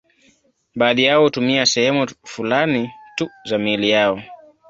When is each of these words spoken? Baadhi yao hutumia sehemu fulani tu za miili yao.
Baadhi 0.75 1.03
yao 1.03 1.23
hutumia 1.23 1.65
sehemu 1.65 2.07
fulani 2.25 2.89
tu 3.15 3.29
za 3.45 3.57
miili 3.57 3.89
yao. 3.89 4.21